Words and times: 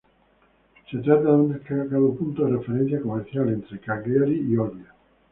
Se 0.89 0.97
trata 0.97 1.21
de 1.25 1.29
un 1.31 1.53
destacado 1.53 2.15
punto 2.15 2.43
de 2.45 2.57
referencia 2.57 2.99
comercial 3.01 3.49
entre 3.49 3.79
Cagliari 3.79 4.47
y 4.51 4.57
Olbia. 4.57 4.95